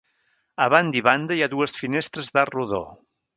A 0.63 0.65
banda 0.73 0.99
i 1.01 1.03
banda 1.07 1.37
hi 1.37 1.43
ha 1.47 1.51
dues 1.53 1.77
finestres 1.83 2.33
d'arc 2.39 2.57
rodó. 2.59 2.83